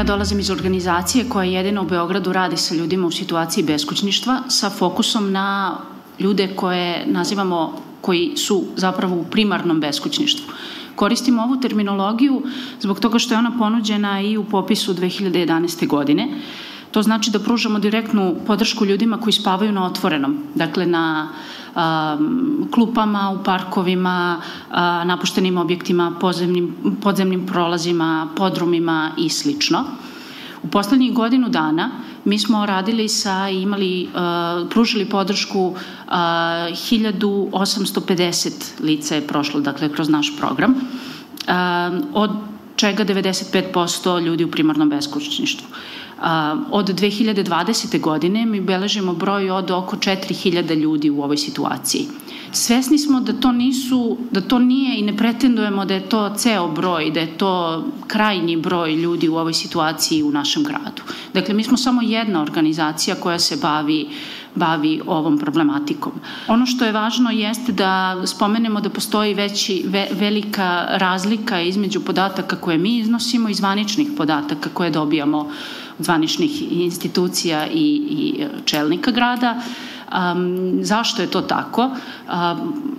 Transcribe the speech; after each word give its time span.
Ja 0.00 0.04
dolazim 0.04 0.38
iz 0.40 0.50
organizacije 0.50 1.28
koja 1.28 1.44
jedina 1.44 1.80
u 1.80 1.84
Beogradu 1.84 2.32
radi 2.32 2.56
sa 2.56 2.74
ljudima 2.74 3.06
u 3.06 3.10
situaciji 3.10 3.64
beskućništva 3.64 4.42
sa 4.48 4.70
fokusom 4.70 5.32
na 5.32 5.76
ljude 6.20 6.48
koje 6.56 7.06
nazivamo 7.06 7.72
koji 8.00 8.36
su 8.36 8.64
zapravo 8.76 9.16
u 9.16 9.24
primarnom 9.24 9.80
beskućništvu. 9.80 10.54
Koristimo 10.94 11.42
ovu 11.42 11.56
terminologiju 11.56 12.42
zbog 12.80 13.00
toga 13.00 13.18
što 13.18 13.34
je 13.34 13.38
ona 13.38 13.52
ponuđena 13.58 14.20
i 14.20 14.36
u 14.36 14.44
popisu 14.44 14.94
2011. 14.94 15.86
godine. 15.86 16.28
To 16.90 17.02
znači 17.02 17.30
da 17.30 17.38
pružamo 17.38 17.78
direktnu 17.78 18.34
podršku 18.46 18.84
ljudima 18.84 19.20
koji 19.20 19.32
spavaju 19.32 19.72
na 19.72 19.86
otvorenom, 19.86 20.38
dakle 20.54 20.86
na 20.86 21.28
um, 21.28 22.68
klupama, 22.70 23.36
u 23.40 23.44
parkovima, 23.44 24.40
uh, 24.40 24.76
napuštenim 25.06 25.58
objektima, 25.58 26.12
podzemnim, 26.20 26.74
podzemnim 27.02 27.46
prolazima, 27.46 28.28
podrumima 28.36 29.10
i 29.18 29.28
slično. 29.28 29.84
U 30.62 30.68
poslednjih 30.68 31.12
godinu 31.14 31.48
dana 31.48 31.90
mi 32.24 32.38
smo 32.38 32.66
radili 32.66 33.08
sa 33.08 33.48
imali, 33.48 34.08
uh, 34.14 34.20
pružili 34.70 35.04
podršku 35.04 35.60
uh, 35.60 35.76
1850 36.10 38.50
lica 38.80 39.14
je 39.14 39.26
prošlo, 39.26 39.60
dakle, 39.60 39.92
kroz 39.92 40.08
naš 40.08 40.36
program, 40.38 40.70
uh, 40.70 40.76
od 42.12 42.30
čega 42.76 43.04
95% 43.04 44.24
ljudi 44.24 44.44
u 44.44 44.50
primarnom 44.50 44.90
beskućništvu. 44.90 45.66
Od 46.70 46.88
2020. 46.88 48.00
godine 48.00 48.46
mi 48.46 48.60
beležimo 48.60 49.14
broj 49.14 49.50
od 49.50 49.70
oko 49.70 49.96
4000 49.96 50.74
ljudi 50.74 51.10
u 51.10 51.22
ovoj 51.22 51.36
situaciji. 51.36 52.06
Svesni 52.52 52.98
smo 52.98 53.20
da 53.20 53.32
to 53.32 53.52
nisu, 53.52 54.18
da 54.30 54.40
to 54.40 54.58
nije 54.58 54.98
i 54.98 55.02
ne 55.02 55.16
pretendujemo 55.16 55.84
da 55.84 55.94
je 55.94 56.08
to 56.08 56.34
ceo 56.36 56.68
broj, 56.68 57.10
da 57.10 57.20
je 57.20 57.38
to 57.38 57.84
krajnji 58.06 58.56
broj 58.56 58.94
ljudi 58.94 59.28
u 59.28 59.36
ovoj 59.36 59.54
situaciji 59.54 60.22
u 60.22 60.30
našem 60.30 60.64
gradu. 60.64 61.02
Dakle, 61.34 61.54
mi 61.54 61.64
smo 61.64 61.76
samo 61.76 62.02
jedna 62.02 62.42
organizacija 62.42 63.16
koja 63.16 63.38
se 63.38 63.56
bavi 63.62 64.08
bavi 64.54 65.00
ovom 65.06 65.38
problematikom. 65.38 66.12
Ono 66.48 66.66
što 66.66 66.84
je 66.84 66.92
važno 66.92 67.30
jeste 67.30 67.72
da 67.72 68.22
spomenemo 68.26 68.80
da 68.80 68.90
postoji 68.90 69.34
veći, 69.34 69.82
ve, 69.86 70.08
velika 70.12 70.86
razlika 70.90 71.60
između 71.60 72.00
podataka 72.00 72.56
koje 72.56 72.78
mi 72.78 72.98
iznosimo 72.98 73.48
i 73.48 73.54
zvaničnih 73.54 74.08
podataka 74.16 74.70
koje 74.74 74.90
dobijamo 74.90 75.50
zvaničnih 76.00 76.72
institucija 76.72 77.66
i, 77.66 78.02
i 78.10 78.44
čelnika 78.64 79.10
grada. 79.10 79.60
Um, 80.10 80.78
zašto 80.82 81.22
je 81.22 81.30
to 81.30 81.40
tako? 81.40 81.82
Um, 81.82 82.94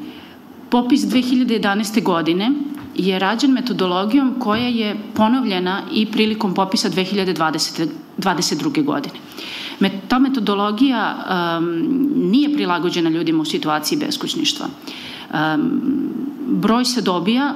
popis 0.69 1.01
2011. 1.01 2.03
godine 2.03 2.51
je 2.95 3.19
rađen 3.19 3.51
metodologijom 3.51 4.35
koja 4.39 4.67
je 4.67 4.95
ponovljena 5.13 5.81
i 5.91 6.05
prilikom 6.05 6.53
popisa 6.53 6.89
2020. 6.89 7.87
22. 8.17 8.85
godine. 8.85 9.15
Ta 10.07 10.19
metodologija 10.19 11.15
um, 11.15 11.65
nije 12.15 12.53
prilagođena 12.53 13.09
ljudima 13.09 13.41
u 13.41 13.45
situaciji 13.45 13.97
beskućništva. 13.97 14.65
Um, 15.33 15.81
broj 16.47 16.85
se 16.85 17.01
dobija 17.01 17.53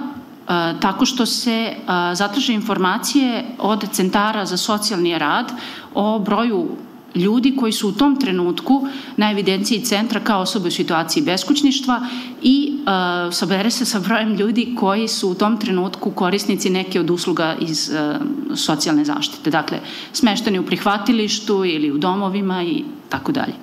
tako 0.79 1.05
što 1.05 1.25
se 1.25 1.73
zatraže 2.13 2.53
informacije 2.53 3.45
od 3.59 3.85
centara 3.91 4.45
za 4.45 4.57
socijalni 4.57 5.17
rad 5.17 5.51
o 5.93 6.19
broju 6.19 6.67
ljudi 7.15 7.55
koji 7.55 7.71
su 7.71 7.89
u 7.89 7.91
tom 7.91 8.19
trenutku 8.19 8.87
na 9.17 9.31
evidenciji 9.31 9.81
centra 9.81 10.19
kao 10.19 10.41
osobe 10.41 10.67
u 10.67 10.71
situaciji 10.71 11.23
beskućništva 11.23 12.07
i 12.41 12.73
uh, 12.73 13.33
sabere 13.33 13.71
se 13.71 13.85
sa 13.85 13.99
brojem 13.99 14.35
ljudi 14.35 14.75
koji 14.79 15.07
su 15.07 15.29
u 15.29 15.35
tom 15.35 15.59
trenutku 15.59 16.11
korisnici 16.11 16.69
neke 16.69 16.99
od 16.99 17.09
usluga 17.09 17.55
iz 17.59 17.89
uh, 17.89 18.57
socijalne 18.57 19.05
zaštite. 19.05 19.51
Dakle, 19.51 19.79
smešteni 20.13 20.59
u 20.59 20.65
prihvatilištu 20.65 21.65
ili 21.65 21.91
u 21.91 21.97
domovima 21.97 22.63
i 22.63 22.83
tako 23.09 23.31
dalje. 23.31 23.53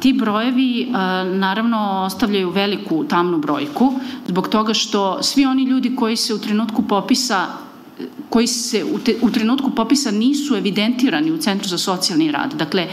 Ti 0.00 0.12
brojevi 0.12 0.86
uh, 0.88 0.94
naravno 1.38 2.02
ostavljaju 2.06 2.50
veliku 2.50 3.04
tamnu 3.04 3.38
brojku 3.38 3.92
zbog 4.28 4.48
toga 4.48 4.74
što 4.74 5.22
svi 5.22 5.44
oni 5.44 5.64
ljudi 5.64 5.96
koji 5.96 6.16
se 6.16 6.34
u 6.34 6.38
trenutku 6.38 6.82
popisa 6.82 7.46
koji 8.28 8.46
se 8.46 8.84
u, 8.84 8.98
te, 8.98 9.14
u 9.22 9.30
trenutku 9.30 9.70
popisa 9.70 10.10
nisu 10.10 10.56
evidentirani 10.56 11.32
u 11.32 11.38
Centru 11.38 11.68
za 11.68 11.78
socijalni 11.78 12.32
rad. 12.32 12.54
Dakle, 12.54 12.88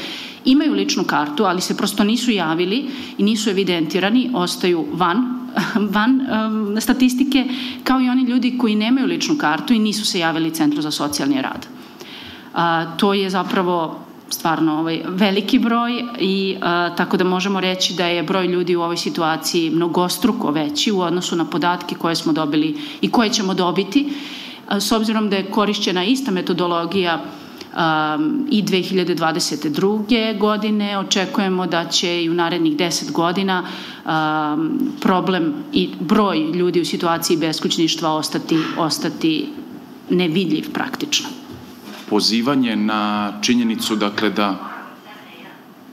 imaju 0.45 0.73
ličnu 0.73 1.03
kartu, 1.03 1.43
ali 1.43 1.61
se 1.61 1.77
prosto 1.77 2.03
nisu 2.03 2.31
javili 2.31 2.85
i 3.17 3.23
nisu 3.23 3.49
evidentirani, 3.49 4.31
ostaju 4.33 4.85
van 4.93 5.39
van 5.95 6.21
um, 6.21 6.81
statistike, 6.81 7.45
kao 7.83 8.01
i 8.01 8.09
oni 8.09 8.23
ljudi 8.23 8.57
koji 8.57 8.75
nemaju 8.75 9.07
ličnu 9.07 9.37
kartu 9.37 9.73
i 9.73 9.79
nisu 9.79 10.05
se 10.05 10.19
javili 10.19 10.51
Centru 10.51 10.81
za 10.81 10.91
socijalni 10.91 11.41
rad. 11.41 11.67
A, 12.53 12.85
to 12.97 13.13
je 13.13 13.29
zapravo 13.29 13.99
stvarno 14.29 14.79
ovaj, 14.79 15.01
veliki 15.07 15.59
broj 15.59 16.03
i 16.19 16.57
a, 16.61 16.95
tako 16.95 17.17
da 17.17 17.23
možemo 17.23 17.59
reći 17.59 17.93
da 17.93 18.05
je 18.05 18.23
broj 18.23 18.47
ljudi 18.47 18.75
u 18.75 18.81
ovoj 18.81 18.97
situaciji 18.97 19.69
mnogostruko 19.69 20.51
veći 20.51 20.91
u 20.91 21.01
odnosu 21.01 21.35
na 21.35 21.45
podatke 21.45 21.95
koje 21.95 22.15
smo 22.15 22.33
dobili 22.33 22.77
i 23.01 23.11
koje 23.11 23.29
ćemo 23.29 23.53
dobiti 23.53 24.13
a, 24.67 24.79
s 24.79 24.91
obzirom 24.91 25.29
da 25.29 25.35
je 25.35 25.51
korišćena 25.51 26.03
ista 26.03 26.31
metodologija 26.31 27.21
um, 27.73 28.47
i 28.51 28.63
2022. 28.63 30.37
godine. 30.37 30.97
Očekujemo 30.99 31.67
da 31.67 31.85
će 31.85 32.23
i 32.23 32.29
u 32.29 32.33
narednih 32.33 32.77
10 32.77 33.11
godina 33.11 33.63
um, 33.63 34.79
problem 35.01 35.53
i 35.73 35.89
broj 35.99 36.37
ljudi 36.37 36.81
u 36.81 36.85
situaciji 36.85 37.37
beskućništva 37.37 38.13
ostati, 38.13 38.57
ostati 38.77 39.49
nevidljiv 40.09 40.73
praktično 40.73 41.38
pozivanje 42.09 42.75
na 42.75 43.33
činjenicu 43.41 43.95
dakle 43.95 44.29
da 44.29 44.69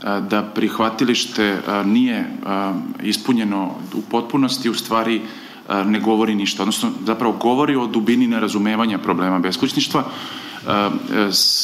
da 0.03 0.43
prihvatilište 0.54 1.59
nije 1.84 2.25
ispunjeno 3.03 3.75
u 3.94 4.03
potpunosti 4.10 4.71
u 4.71 4.75
stvari 4.75 5.22
ne 5.84 6.00
govori 6.00 6.34
ništa, 6.34 6.62
odnosno 6.62 6.91
zapravo 7.06 7.32
govori 7.32 7.77
o 7.77 7.87
dubini 7.87 8.27
nerazumevanja 8.27 8.99
problema 8.99 9.38
beskućništva 9.38 10.04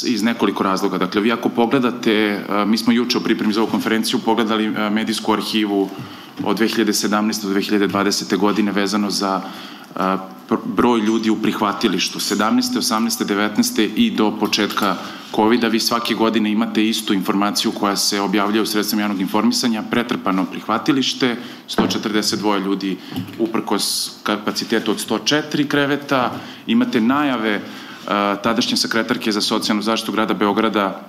iz 0.05 0.23
nekoliko 0.23 0.63
razloga. 0.63 0.99
Dakle, 0.99 1.21
vi 1.21 1.33
ako 1.33 1.49
pogledate, 1.49 2.45
mi 2.67 2.79
smo 2.79 2.93
juče 2.93 3.19
u 3.19 3.21
pripremi 3.21 3.53
za 3.53 3.61
ovu 3.61 3.71
konferenciju 3.71 4.21
pogledali 4.25 4.71
medijsku 4.91 5.33
arhivu 5.33 5.89
od 6.45 6.59
2017. 6.59 7.43
do 7.43 7.55
2020. 7.55 8.37
godine 8.37 8.73
vezano 8.73 9.11
za 9.11 9.41
broj 10.65 11.01
ljudi 11.01 11.31
u 11.31 11.37
prihvatilištu 11.43 12.19
17. 12.19 12.61
18. 12.77 13.25
19. 13.25 13.89
i 13.97 14.11
do 14.11 14.37
početka 14.41 14.97
COVID-a 15.35 15.69
vi 15.69 15.81
svake 15.81 16.15
godine 16.15 16.53
imate 16.53 16.89
istu 16.89 17.15
informaciju 17.15 17.73
koja 17.73 17.97
se 17.97 18.21
objavlja 18.21 18.63
u 18.63 18.67
sredstvima 18.67 19.03
javnog 19.03 19.21
informisanja, 19.21 19.83
pretrpano 19.91 20.45
prihvatilište, 20.45 21.37
142 21.69 22.65
ljudi 22.65 22.97
uprkos 23.39 24.13
kapacitetu 24.23 24.91
od 24.91 25.09
104 25.09 25.69
kreveta, 25.69 26.33
imate 26.67 27.01
najave 27.01 27.61
tadašnje 28.43 28.77
sekretarke 28.77 29.33
za 29.33 29.41
socijalnu 29.41 29.83
zaštitu 29.83 30.13
grada 30.13 30.35
Beograda 30.35 31.07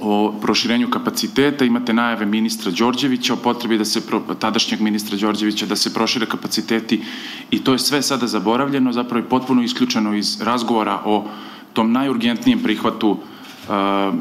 o 0.00 0.34
proširenju 0.40 0.90
kapaciteta, 0.90 1.64
imate 1.64 1.92
najave 1.92 2.26
ministra 2.26 2.72
Đorđevića 2.72 3.34
o 3.34 3.36
potrebi 3.36 3.78
da 3.78 3.84
se, 3.84 4.00
tadašnjeg 4.38 4.80
ministra 4.80 5.18
Đorđevića, 5.18 5.66
da 5.66 5.76
se 5.76 5.94
prošire 5.94 6.26
kapaciteti 6.26 7.02
i 7.50 7.64
to 7.64 7.72
je 7.72 7.78
sve 7.78 8.02
sada 8.02 8.26
zaboravljeno, 8.26 8.92
zapravo 8.92 9.24
je 9.24 9.28
potpuno 9.28 9.62
isključeno 9.62 10.14
iz 10.14 10.40
razgovora 10.40 11.00
o 11.04 11.24
tom 11.72 11.92
najurgentnijem 11.92 12.62
prihvatu 12.62 13.10
uh, 13.10 13.18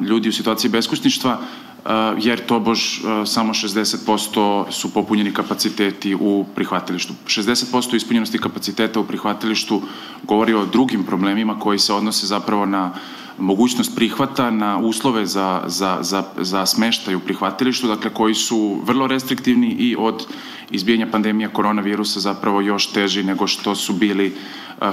ljudi 0.04 0.30
u 0.30 0.34
situaciji 0.34 0.72
beskućništva, 0.72 1.40
uh, 1.40 1.92
jer 2.18 2.46
tobož 2.46 2.80
uh, 2.80 3.28
samo 3.28 3.54
60% 3.54 4.72
su 4.72 4.94
popunjeni 4.94 5.34
kapaciteti 5.34 6.16
u 6.16 6.46
prihvatilištu. 6.56 7.14
60% 7.26 7.96
ispunjenosti 7.96 8.38
kapaciteta 8.38 9.00
u 9.00 9.04
prihvatilištu 9.04 9.82
govori 10.24 10.54
o 10.54 10.66
drugim 10.66 11.04
problemima 11.04 11.60
koji 11.60 11.80
se 11.80 11.94
odnose 11.94 12.28
zapravo 12.28 12.66
na 12.66 12.94
mogućnost 13.38 13.96
prihvata 13.96 14.52
na 14.52 14.78
uslove 14.78 15.26
za, 15.26 15.64
za, 15.66 15.98
za, 16.02 16.24
za 16.38 16.66
smeštaj 16.66 17.16
u 17.16 17.20
prihvatilištu, 17.20 17.88
dakle 17.88 18.14
koji 18.14 18.34
su 18.34 18.82
vrlo 18.84 19.08
restriktivni 19.08 19.68
i 19.68 19.96
od 20.00 20.28
izbijanja 20.72 21.08
pandemija 21.12 21.50
koronavirusa 21.50 22.20
zapravo 22.20 22.62
još 22.62 22.92
teži 22.92 23.24
nego 23.24 23.48
što 23.48 23.76
su 23.76 23.94
bili 23.94 24.36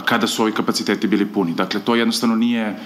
kada 0.05 0.27
su 0.27 0.43
ovi 0.43 0.53
kapaciteti 0.53 1.07
bili 1.07 1.27
puni. 1.27 1.53
Dakle, 1.53 1.81
to 1.81 1.95
jednostavno 1.95 2.37
nije 2.37 2.79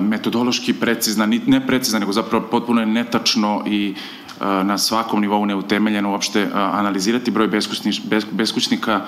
metodološki 0.00 0.72
precizna, 0.72 1.26
ne 1.26 1.66
precizna, 1.66 1.98
nego 1.98 2.12
zapravo 2.12 2.46
potpuno 2.50 2.80
je 2.80 2.86
netačno 2.86 3.64
i 3.66 3.94
na 4.40 4.78
svakom 4.78 5.20
nivou 5.20 5.46
neutemeljeno 5.46 6.10
uopšte 6.10 6.48
analizirati 6.54 7.30
broj 7.30 7.48
beskućnika 8.32 9.06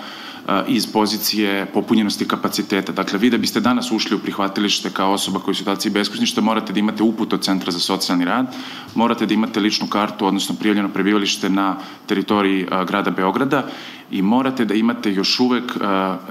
iz 0.69 0.87
pozicije 0.93 1.67
popunjenosti 1.67 2.29
kapaciteta. 2.29 2.93
Dakle, 2.93 3.19
vi 3.19 3.31
da 3.31 3.39
biste 3.39 3.61
danas 3.61 3.91
ušli 3.93 4.17
u 4.17 4.19
prihvatilište 4.19 4.91
kao 4.91 5.13
osoba 5.13 5.39
koja 5.39 5.53
je 5.53 5.53
u 5.53 5.55
situaciji 5.55 5.93
beskućništva, 5.93 6.43
morate 6.43 6.73
da 6.73 6.79
imate 6.79 7.03
uput 7.03 7.33
od 7.33 7.43
Centra 7.43 7.73
za 7.73 7.79
socijalni 7.79 8.25
rad, 8.25 8.47
morate 8.95 9.27
da 9.27 9.35
imate 9.35 9.61
ličnu 9.61 9.87
kartu, 9.87 10.27
odnosno 10.27 10.55
prijavljeno 10.55 10.89
prebivalište 10.89 11.49
na 11.51 11.77
teritoriji 12.07 12.67
grada 12.87 13.11
Beograda 13.11 13.67
i 14.11 14.23
morate 14.23 14.65
da 14.65 14.75
imate 14.75 15.13
još 15.13 15.41
uvek 15.41 15.77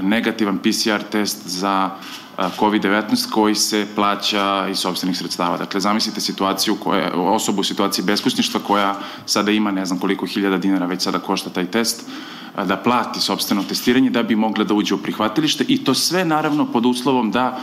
negativan 0.01 0.57
PCR 0.57 1.03
test 1.11 1.47
za 1.47 1.89
COVID-19 2.37 3.29
koji 3.31 3.55
se 3.55 3.87
plaća 3.95 4.67
iz 4.71 4.77
sobstvenih 4.77 5.17
sredstava. 5.17 5.57
Dakle, 5.57 5.79
zamislite 5.79 6.21
situaciju 6.21 6.75
koja, 6.75 7.13
osobu 7.13 7.61
u 7.61 7.63
situaciji 7.63 8.05
beskućništva 8.05 8.59
koja 8.59 8.99
sada 9.25 9.51
ima 9.51 9.71
ne 9.71 9.85
znam 9.85 9.99
koliko 9.99 10.25
hiljada 10.25 10.57
dinara 10.57 10.85
već 10.85 11.01
sada 11.01 11.19
košta 11.19 11.49
taj 11.49 11.65
test, 11.65 12.05
da 12.55 12.77
plati 12.77 13.21
sobstveno 13.21 13.63
testiranje 13.63 14.09
da 14.09 14.23
bi 14.23 14.35
mogla 14.35 14.63
da 14.63 14.73
uđe 14.73 14.95
u 14.95 14.97
prihvatilište 14.97 15.65
i 15.67 15.83
to 15.83 15.93
sve 15.93 16.25
naravno 16.25 16.65
pod 16.65 16.85
uslovom 16.85 17.31
da 17.31 17.59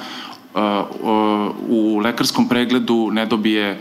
u 1.69 2.01
lekarskom 2.05 2.49
pregledu 2.49 3.11
ne 3.13 3.27
dobije 3.27 3.81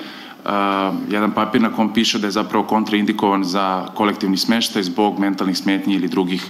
jedan 1.09 1.31
papir 1.31 1.61
na 1.61 1.73
kom 1.73 1.93
piše 1.93 2.19
da 2.19 2.27
je 2.27 2.31
zapravo 2.31 2.65
kontraindikovan 2.65 3.43
za 3.43 3.87
kolektivni 3.95 4.37
smeštaj 4.37 4.83
zbog 4.83 5.19
mentalnih 5.19 5.57
smetnji 5.57 5.95
ili 5.95 6.07
drugih 6.07 6.45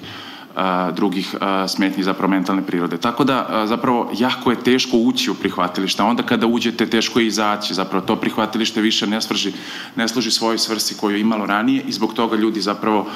drugih 0.96 1.36
smetnji 1.68 2.04
zapravo 2.04 2.32
mentalne 2.32 2.62
prirode. 2.66 2.98
Tako 2.98 3.24
da 3.24 3.64
zapravo 3.66 4.12
jako 4.18 4.52
je 4.52 4.64
teško 4.64 4.98
ući 4.98 5.32
u 5.32 5.36
prihvatilište, 5.36 6.04
onda 6.04 6.24
kada 6.24 6.48
uđete 6.48 6.86
teško 6.86 7.20
je 7.20 7.28
izaći, 7.28 7.74
zapravo 7.74 8.06
to 8.06 8.16
prihvatilište 8.16 8.82
više 8.82 9.08
ne, 9.08 9.22
svrži, 9.22 9.54
ne 9.96 10.08
služi 10.08 10.32
svojoj 10.32 10.58
svrsi 10.58 10.98
koju 10.98 11.16
je 11.16 11.22
imalo 11.22 11.46
ranije 11.46 11.84
i 11.88 11.92
zbog 11.92 12.14
toga 12.14 12.38
ljudi 12.38 12.62
zapravo 12.62 13.08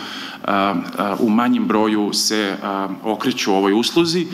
u 1.19 1.29
manjim 1.29 1.67
broju 1.67 2.13
se 2.13 2.55
okreću 3.03 3.53
ovoj 3.53 3.73
usluzi 3.73 4.27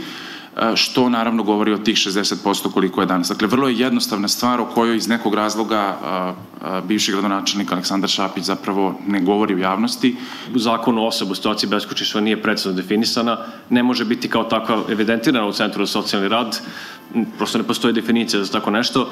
što 0.76 1.10
naravno 1.10 1.44
govori 1.44 1.74
o 1.74 1.78
tih 1.78 1.96
60% 1.96 2.72
koliko 2.72 3.02
je 3.02 3.08
danas. 3.08 3.28
Dakle, 3.28 3.48
vrlo 3.48 3.68
je 3.68 3.80
jednostavna 3.80 4.28
stvar 4.28 4.62
o 4.62 4.66
kojoj 4.66 4.98
iz 4.98 5.08
nekog 5.08 5.34
razloga 5.34 5.98
bivši 6.88 7.12
gradonačelnik 7.12 7.72
Aleksandar 7.72 8.10
Šapić 8.10 8.44
zapravo 8.44 9.00
ne 9.08 9.22
govori 9.22 9.56
u 9.56 9.60
javnosti. 9.60 10.16
Zakon 10.56 10.98
o 10.98 11.06
osobu 11.06 11.36
situaciji 11.36 11.70
beskućništva 11.70 12.22
nije 12.22 12.42
precizno 12.42 12.72
definisana, 12.72 13.38
ne 13.70 13.84
može 13.84 14.06
biti 14.06 14.30
kao 14.30 14.44
takva 14.44 14.84
evidentirana 14.90 15.48
u 15.48 15.54
Centru 15.54 15.86
za 15.86 15.92
socijalni 15.92 16.28
rad, 16.30 16.62
prosto 17.38 17.58
ne 17.58 17.64
postoji 17.64 17.94
definicija 17.94 18.44
za 18.44 18.52
tako 18.52 18.72
nešto 18.72 19.10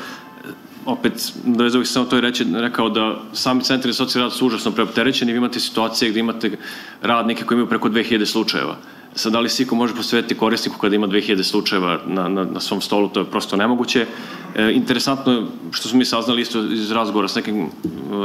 opet, 0.85 1.33
da 1.45 1.79
bih 1.79 1.87
samo 1.87 2.05
to 2.05 2.17
i 2.17 2.21
reći, 2.21 2.45
rekao 2.53 2.89
da 2.89 3.19
sami 3.33 3.63
centri 3.63 3.91
za 3.91 3.97
socijalni 3.97 4.29
rad 4.29 4.37
su 4.37 4.47
užasno 4.47 4.71
preopterećeni, 4.71 5.31
vi 5.31 5.37
imate 5.37 5.59
situacije 5.59 6.11
gde 6.11 6.19
imate 6.19 6.57
radnike 7.01 7.43
koji 7.43 7.55
imaju 7.55 7.69
preko 7.69 7.89
2000 7.89 8.25
slučajeva. 8.25 8.75
Sad, 9.17 9.33
da 9.33 9.39
li 9.39 9.49
Siko 9.49 9.75
može 9.75 9.95
posvetiti 9.95 10.37
korisniku 10.37 10.77
kada 10.77 10.95
ima 10.95 11.07
2000 11.07 11.43
slučajeva 11.43 11.99
na, 12.05 12.27
na, 12.27 12.43
na 12.43 12.59
svom 12.59 12.81
stolu, 12.81 13.09
to 13.09 13.19
je 13.19 13.25
prosto 13.25 13.55
nemoguće. 13.55 14.05
E, 14.55 14.71
interesantno 14.73 15.33
je, 15.33 15.41
što 15.71 15.89
smo 15.89 15.97
mi 15.97 16.05
saznali 16.05 16.41
isto 16.41 16.59
iz 16.59 16.91
razgovora 16.91 17.27
s 17.27 17.35
nekim 17.35 17.61
e, 17.61 17.67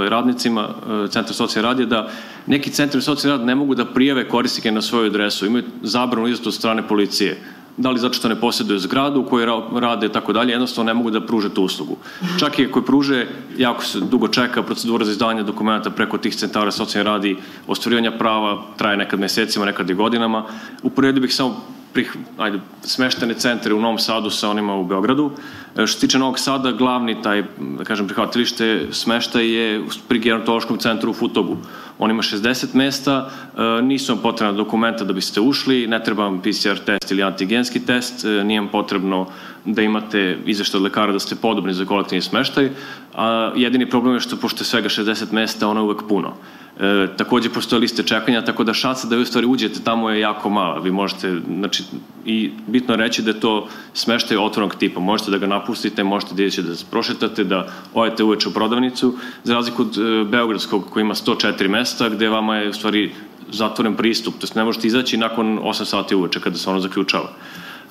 radnicima 0.08 0.68
e, 0.68 1.08
Centra 1.08 1.34
socijalne 1.34 1.68
rad 1.68 1.80
je 1.80 1.86
da 1.86 2.10
neki 2.46 2.70
centri 2.70 3.02
socijalne 3.02 3.38
rad 3.38 3.46
ne 3.46 3.54
mogu 3.54 3.74
da 3.74 3.84
prijave 3.84 4.28
korisnike 4.28 4.72
na 4.72 4.82
svoju 4.82 5.06
adresu, 5.06 5.46
imaju 5.46 5.64
zabranu 5.82 6.28
izato 6.28 6.48
od 6.48 6.54
strane 6.54 6.88
policije 6.88 7.40
da 7.76 7.90
li 7.90 7.98
zato 7.98 8.14
što 8.14 8.28
ne 8.28 8.40
posjeduje 8.40 8.78
zgradu 8.78 9.20
u 9.20 9.24
kojoj 9.24 9.46
rade 9.80 10.06
i 10.06 10.12
tako 10.12 10.32
dalje, 10.32 10.50
jednostavno 10.50 10.86
ne 10.86 10.94
mogu 10.94 11.10
da 11.10 11.26
pruže 11.26 11.54
tu 11.54 11.62
uslugu. 11.62 11.96
Čak 12.38 12.58
i 12.58 12.66
ako 12.66 12.82
pruže, 12.82 13.26
jako 13.58 13.84
se 13.84 14.00
dugo 14.00 14.28
čeka 14.28 14.62
procedura 14.62 15.04
za 15.04 15.10
izdavanje 15.10 15.42
dokumenta 15.42 15.90
preko 15.90 16.18
tih 16.18 16.36
centara 16.36 16.70
socijalne 16.70 17.10
radi, 17.10 17.36
ostvarivanja 17.66 18.12
prava 18.18 18.62
traje 18.76 18.96
nekad 18.96 19.20
mesecima, 19.20 19.64
nekad 19.64 19.90
i 19.90 19.94
godinama. 19.94 20.44
Uporedio 20.82 21.22
bih 21.22 21.34
samo 21.34 21.56
prih, 21.92 22.16
ajde, 22.38 22.60
smeštene 22.82 23.34
centre 23.34 23.74
u 23.74 23.80
Novom 23.80 23.98
Sadu 23.98 24.30
sa 24.30 24.50
onima 24.50 24.74
u 24.74 24.84
Beogradu. 24.84 25.30
E, 25.76 25.86
što 25.86 26.00
se 26.00 26.06
tiče 26.06 26.18
Novog 26.18 26.38
Sada, 26.38 26.72
glavni 26.72 27.22
taj, 27.22 27.44
da 27.78 27.84
kažem, 27.84 28.06
prihvatilište 28.06 28.86
smešta 28.90 29.40
je 29.40 29.82
pri 30.08 30.18
gerontološkom 30.18 30.78
centru 30.78 31.10
u 31.10 31.14
Futogu. 31.14 31.56
On 31.98 32.10
ima 32.10 32.22
60 32.22 32.74
mesta, 32.74 33.30
e, 33.56 33.82
nisu 33.82 34.14
vam 34.14 34.22
potrebna 34.22 34.52
dokumenta 34.52 35.04
da 35.04 35.12
biste 35.12 35.40
ušli, 35.40 35.86
ne 35.86 36.04
treba 36.04 36.24
vam 36.24 36.40
PCR 36.40 36.78
test 36.86 37.10
ili 37.10 37.22
antigenski 37.22 37.86
test, 37.86 38.24
e, 38.24 38.44
nije 38.44 38.60
vam 38.60 38.68
potrebno 38.68 39.26
da 39.64 39.82
imate 39.82 40.38
izveštaj 40.46 40.78
od 40.78 40.84
lekara 40.84 41.12
da 41.12 41.18
ste 41.18 41.36
podobni 41.36 41.74
za 41.74 41.84
kolektivni 41.84 42.22
smeštaj, 42.22 42.70
a 43.14 43.52
jedini 43.56 43.90
problem 43.90 44.14
je 44.14 44.20
što 44.20 44.36
pošto 44.36 44.60
je 44.60 44.66
svega 44.66 44.88
60 44.88 45.32
mesta, 45.32 45.68
ono 45.68 45.80
je 45.80 45.84
uvek 45.84 46.02
puno. 46.08 46.32
E, 46.80 47.06
takođe 47.16 47.50
postoje 47.50 47.80
liste 47.80 48.02
čekanja, 48.02 48.44
tako 48.44 48.64
da 48.64 48.74
šansa 48.74 49.08
da 49.08 49.16
vi 49.16 49.22
u 49.22 49.26
stvari 49.26 49.46
uđete 49.46 49.80
tamo 49.84 50.10
je 50.10 50.20
jako 50.20 50.50
mala. 50.50 50.78
Vi 50.78 50.90
možete, 50.90 51.40
znači, 51.56 51.82
i 52.24 52.50
bitno 52.66 52.96
reći 52.96 53.22
da 53.22 53.30
je 53.30 53.40
to 53.40 53.68
smeštaj 53.94 54.36
otvornog 54.36 54.74
tipa. 54.74 55.00
Možete 55.00 55.30
da 55.30 55.38
ga 55.38 55.46
napustite, 55.46 56.04
možete 56.04 56.34
da 56.34 56.42
idete 56.42 56.62
da 56.62 56.74
se 56.74 56.84
prošetate, 56.90 57.44
da 57.44 57.66
odete 57.94 58.24
uveče 58.24 58.48
u 58.48 58.52
prodavnicu, 58.52 59.14
za 59.44 59.54
razliku 59.54 59.82
od 59.82 59.98
e, 59.98 60.24
Beogradskog 60.24 60.90
koji 60.90 61.02
ima 61.02 61.14
104 61.14 61.68
mesta, 61.68 62.08
gde 62.08 62.28
vama 62.28 62.56
je 62.56 62.68
u 62.68 62.72
stvari 62.72 63.12
zatvoren 63.50 63.96
pristup, 63.96 64.34
to 64.38 64.46
ne 64.54 64.64
možete 64.64 64.86
izaći 64.86 65.16
nakon 65.16 65.58
8 65.58 65.84
sati 65.84 66.14
uveče 66.14 66.40
kada 66.40 66.56
se 66.56 66.70
ono 66.70 66.80
zaključava. 66.80 67.28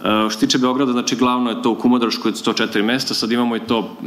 Uh, 0.01 0.31
što 0.31 0.39
tiče 0.39 0.57
Beograda, 0.57 0.91
znači 0.91 1.15
glavno 1.15 1.49
je 1.49 1.61
to 1.61 1.71
u 1.71 1.75
Kumodraškoj 1.75 2.31
104 2.31 2.83
mesta, 2.83 3.13
sad 3.13 3.31
imamo 3.31 3.55
i 3.55 3.59
to, 3.59 3.97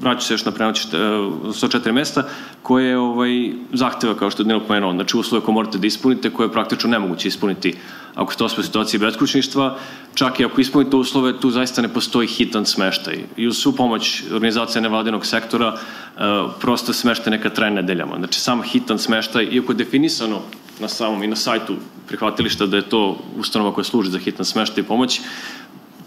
vraću 0.00 0.26
se 0.26 0.34
još 0.34 0.44
na 0.44 0.52
prenoćište, 0.52 0.96
104 0.96 1.92
mesta, 1.92 2.24
koje 2.62 2.98
ovaj, 2.98 3.52
zahteva, 3.72 4.14
kao 4.14 4.30
što 4.30 4.42
je 4.42 4.44
Dnilo 4.44 4.60
pomenuo, 4.60 4.92
znači 4.92 5.16
uslove 5.16 5.44
koje 5.44 5.54
morate 5.54 5.78
da 5.78 5.86
ispunite, 5.86 6.30
koje 6.30 6.46
je 6.46 6.52
praktično 6.52 6.90
nemoguće 6.90 7.28
ispuniti 7.28 7.74
ako 8.14 8.32
ste 8.32 8.44
ospe 8.44 8.60
u 8.60 8.64
situaciji 8.64 9.00
beskućništva, 9.00 9.78
čak 10.14 10.40
i 10.40 10.44
ako 10.44 10.60
ispunite 10.60 10.96
uslove, 10.96 11.40
tu 11.40 11.50
zaista 11.50 11.82
ne 11.82 11.88
postoji 11.88 12.28
hitan 12.28 12.66
smeštaj. 12.66 13.18
I 13.36 13.46
uz 13.46 13.58
svu 13.58 13.72
pomoć 13.72 14.22
organizacije 14.32 14.82
nevladinog 14.82 15.26
sektora, 15.26 15.74
uh, 15.74 16.50
prosto 16.60 16.92
smeštaj 16.92 17.30
neka 17.30 17.50
traje 17.50 17.70
nedeljama. 17.70 18.16
Znači, 18.18 18.40
sam 18.40 18.62
hitan 18.62 18.98
smeštaj, 18.98 19.48
iako 19.50 19.72
je 19.72 19.76
definisano 19.76 20.40
na 20.80 20.88
samom 20.88 21.22
i 21.22 21.26
na 21.26 21.36
sajtu 21.36 21.76
prihvatilišta 22.06 22.66
da 22.66 22.76
je 22.76 22.88
to 22.88 23.18
ustanova 23.38 23.72
koja 23.74 23.84
služi 23.84 24.10
za 24.10 24.18
hitan 24.18 24.44
smeštaj 24.44 24.80
i 24.80 24.86
pomoć, 24.86 25.20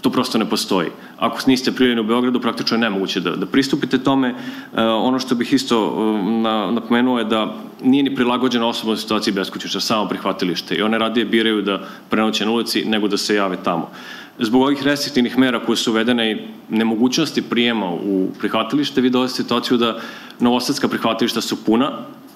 to 0.01 0.09
prosto 0.09 0.37
ne 0.37 0.45
postoji. 0.49 0.89
Ako 1.17 1.39
niste 1.47 1.71
prijavljeni 1.71 2.01
u 2.01 2.07
Beogradu, 2.07 2.41
praktično 2.41 2.77
je 2.77 2.81
nemoguće 2.81 3.19
da, 3.19 3.35
da 3.35 3.45
pristupite 3.45 3.97
tome. 3.97 4.29
E, 4.29 4.81
ono 4.81 5.19
što 5.19 5.35
bih 5.35 5.53
isto 5.53 5.77
e, 5.77 6.23
na, 6.41 6.71
napomenuo 6.71 7.19
je 7.19 7.25
da 7.25 7.55
nije 7.83 8.03
ni 8.03 8.15
prilagođena 8.15 8.67
osoba 8.67 8.97
situaciji 8.97 9.33
beskućišta, 9.33 9.79
samo 9.79 10.07
prihvatilište. 10.07 10.75
I 10.75 10.81
one 10.81 10.97
radije 10.97 11.25
biraju 11.25 11.61
da 11.61 11.81
prenoće 12.09 12.45
na 12.45 12.51
ulici 12.51 12.85
nego 12.85 13.07
da 13.07 13.17
se 13.17 13.35
jave 13.35 13.57
tamo. 13.63 13.89
Zbog 14.39 14.61
ovih 14.61 14.83
restriktivnih 14.83 15.37
mera 15.37 15.65
koje 15.65 15.75
su 15.77 15.91
uvedene 15.91 16.31
i 16.31 16.37
nemogućnosti 16.69 17.41
prijema 17.41 17.89
u 17.89 18.29
prihvatilište, 18.39 19.01
vi 19.01 19.09
dolazite 19.09 19.43
situaciju 19.43 19.77
da 19.77 19.99
novosadska 20.39 20.87
prihvatilišta 20.87 21.41
su 21.41 21.65
puna, 21.65 21.91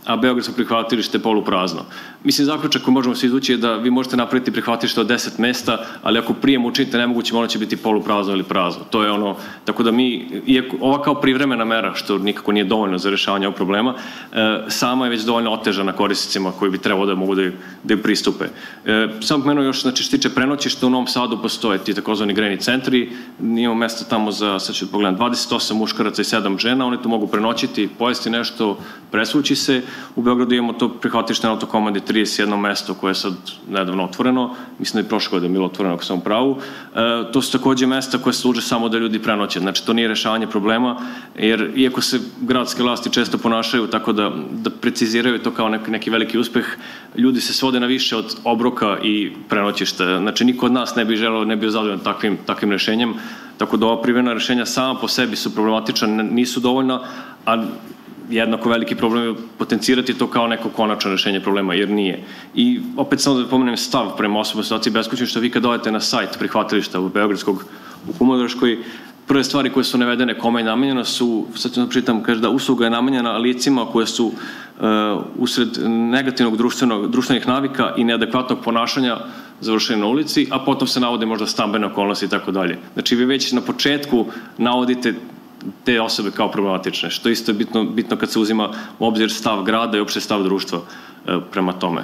a 0.05 0.15
Beogradsko 0.15 0.53
prihvatilište 0.53 1.19
poluprazno. 1.19 1.85
Mislim, 2.23 2.45
zaključak 2.45 2.81
koji 2.81 2.93
možemo 2.93 3.15
se 3.15 3.25
izvući 3.25 3.53
je 3.53 3.57
da 3.57 3.75
vi 3.75 3.91
možete 3.91 4.17
napraviti 4.17 4.51
prihvatilište 4.51 5.01
od 5.01 5.07
10 5.07 5.39
mesta, 5.39 5.85
ali 6.03 6.19
ako 6.19 6.33
prijem 6.33 6.65
učinite 6.65 6.97
nemoguće, 6.97 7.35
ono 7.35 7.47
će 7.47 7.59
biti 7.59 7.77
poluprazno 7.77 8.33
ili 8.33 8.43
prazno. 8.43 8.83
To 8.89 9.03
je 9.03 9.11
ono, 9.11 9.35
tako 9.65 9.83
da 9.83 9.91
mi, 9.91 10.27
iako, 10.45 10.77
ova 10.81 11.01
kao 11.01 11.15
privremena 11.15 11.65
mera, 11.65 11.93
što 11.95 12.17
nikako 12.17 12.51
nije 12.51 12.63
dovoljno 12.63 12.97
za 12.97 13.09
rešavanje 13.09 13.47
ovog 13.47 13.55
problema, 13.55 13.93
e, 14.33 14.59
sama 14.67 15.05
je 15.05 15.09
već 15.09 15.21
dovoljno 15.21 15.51
otežana 15.51 15.91
korisnicima 15.91 16.51
koji 16.51 16.71
bi 16.71 16.77
trebalo 16.77 17.05
da 17.05 17.15
mogu 17.15 17.35
da, 17.35 17.49
da 17.83 17.97
pristupe. 17.97 18.45
E, 18.85 19.07
samo 19.19 19.45
meno 19.45 19.63
još, 19.63 19.81
znači, 19.81 20.03
što 20.03 20.17
tiče 20.17 20.29
prenoćišta, 20.29 20.87
u 20.87 20.89
Novom 20.89 21.07
Sadu 21.07 21.41
postoje 21.41 21.79
ti 21.79 21.93
takozvani 21.93 22.33
grejni 22.33 22.57
centri, 22.57 23.09
imamo 23.39 23.75
mesta 23.75 24.05
tamo 24.05 24.31
za, 24.31 24.59
sad 24.59 24.75
ću 24.75 24.85
da 24.85 24.91
pogledam, 24.91 25.17
28 25.19 25.73
muškaraca 25.73 26.21
i 26.21 26.25
7 26.25 26.59
žena, 26.59 26.85
oni 26.85 27.01
tu 27.03 27.09
mogu 27.09 27.27
prenoćiti, 27.27 27.89
pojesti 27.99 28.29
nešto, 28.29 28.77
presvući 29.11 29.55
se, 29.55 29.81
U 30.15 30.21
Beogradu 30.21 30.55
imamo 30.55 30.73
to 30.73 30.89
prihvatište 30.89 31.47
na 31.47 31.53
autokomandi 31.53 31.99
31 31.99 32.59
mesto 32.59 32.93
koje 32.93 33.11
je 33.11 33.15
sad 33.15 33.33
nedavno 33.69 34.03
otvoreno, 34.03 34.55
mislim 34.79 35.01
da 35.01 35.05
je 35.05 35.09
prošle 35.09 35.31
godine 35.31 35.53
bilo 35.53 35.65
otvoreno 35.65 35.95
ako 35.95 36.03
sam 36.03 36.17
u 36.17 36.21
pravu. 36.21 36.57
E, 36.95 37.31
to 37.33 37.41
su 37.41 37.51
takođe 37.51 37.87
mesta 37.87 38.17
koje 38.17 38.33
služe 38.33 38.61
samo 38.61 38.89
da 38.89 38.97
ljudi 38.97 39.19
prenoće, 39.19 39.59
znači 39.59 39.85
to 39.85 39.93
nije 39.93 40.07
rešavanje 40.07 40.47
problema, 40.47 40.95
jer 41.35 41.71
iako 41.75 42.01
se 42.01 42.19
gradske 42.41 42.83
vlasti 42.83 43.13
često 43.13 43.37
ponašaju 43.37 43.87
tako 43.87 44.13
da, 44.13 44.31
da 44.51 44.69
preciziraju 44.69 45.39
to 45.39 45.51
kao 45.51 45.69
neki, 45.69 45.91
neki 45.91 46.09
veliki 46.09 46.37
uspeh, 46.37 46.65
ljudi 47.17 47.41
se 47.41 47.53
svode 47.53 47.79
na 47.79 47.87
više 47.87 48.17
od 48.17 48.35
obroka 48.43 48.97
i 49.03 49.31
prenoćišta. 49.49 50.19
Znači 50.19 50.45
niko 50.45 50.65
od 50.65 50.71
nas 50.71 50.95
ne 50.95 51.05
bi 51.05 51.15
želeo, 51.15 51.45
ne 51.45 51.55
bi 51.55 51.69
zadovoljan 51.69 51.99
takvim, 51.99 52.37
takvim 52.45 52.71
rešenjem, 52.71 53.13
Tako 53.61 53.77
da 53.77 53.85
ova 53.85 54.01
privremena 54.01 54.33
rešenja 54.33 54.65
sama 54.65 54.99
po 54.99 55.07
sebi 55.07 55.35
su 55.35 55.53
problematična, 55.53 56.07
nisu 56.07 56.59
dovoljna, 56.59 57.01
a 57.45 57.63
jednako 58.31 58.69
veliki 58.69 58.95
problem 58.95 59.23
je 59.23 59.35
potencirati 59.57 60.13
to 60.13 60.27
kao 60.27 60.47
neko 60.47 60.69
konačno 60.69 61.11
rešenje 61.11 61.39
problema, 61.39 61.73
jer 61.73 61.89
nije. 61.89 62.23
I 62.55 62.79
opet 62.97 63.21
samo 63.21 63.39
da 63.39 63.47
pomenem 63.47 63.77
stav 63.77 64.17
prema 64.17 64.39
osobnoj 64.39 64.63
situaciji 64.63 64.93
beskućništva, 64.93 65.41
vi 65.41 65.49
kad 65.49 65.63
dojete 65.63 65.91
na 65.91 65.99
sajt 65.99 66.39
prihvatilišta 66.39 66.99
u 66.99 67.09
Beogradskog 67.09 67.65
u 68.09 68.13
Kumodraškoj, 68.17 68.77
prve 69.27 69.43
stvari 69.43 69.69
koje 69.69 69.83
su 69.83 69.97
navedene 69.97 70.37
kome 70.37 70.59
je 70.59 70.65
namenjena 70.65 71.03
su, 71.05 71.45
sad 71.55 71.73
ću 71.73 71.79
da 71.81 71.87
pritam, 71.87 72.23
kaže 72.23 72.41
da 72.41 72.49
usluga 72.49 72.85
je 72.85 72.91
namenjena 72.91 73.37
licima 73.37 73.85
koje 73.85 74.07
su 74.07 74.25
uh, 74.25 74.33
usred 75.37 75.69
negativnog 75.87 76.57
društvenog, 76.57 77.11
društvenih 77.11 77.47
navika 77.47 77.93
i 77.97 78.03
neadekvatnog 78.03 78.59
ponašanja 78.63 79.17
završeni 79.61 80.01
na 80.01 80.07
ulici, 80.07 80.47
a 80.51 80.59
potom 80.59 80.87
se 80.87 80.99
navode 80.99 81.25
možda 81.25 81.47
stambene 81.47 81.87
okolnosti 81.87 82.25
i 82.25 82.29
tako 82.29 82.51
dalje. 82.51 82.77
Znači 82.93 83.15
vi 83.15 83.25
već 83.25 83.51
na 83.51 83.61
početku 83.61 84.25
navodite 84.57 85.13
te 85.83 86.01
osobe 86.01 86.31
kao 86.31 86.51
problematične, 86.51 87.09
što 87.09 87.29
isto 87.29 87.51
je 87.51 87.55
bitno, 87.55 87.83
bitno 87.83 88.17
kad 88.17 88.31
se 88.31 88.39
uzima 88.39 88.69
u 88.99 89.07
obzir 89.07 89.31
stav 89.31 89.63
grada 89.63 89.97
i 89.97 90.01
opšte 90.01 90.21
stav 90.21 90.43
društva 90.43 90.79
uh, 90.79 91.43
prema 91.51 91.73
tome. 91.73 92.03